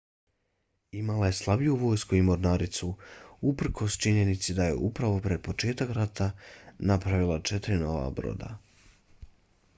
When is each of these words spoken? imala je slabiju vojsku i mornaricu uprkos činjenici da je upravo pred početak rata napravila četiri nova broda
imala 1.01 1.27
je 1.27 1.35
slabiju 1.39 1.75
vojsku 1.83 2.15
i 2.19 2.21
mornaricu 2.29 2.89
uprkos 3.51 3.99
činjenici 4.07 4.57
da 4.61 4.67
je 4.69 4.81
upravo 4.89 5.21
pred 5.27 5.45
početak 5.51 5.95
rata 6.01 6.31
napravila 6.91 7.39
četiri 7.53 7.81
nova 7.87 8.11
broda 8.23 8.51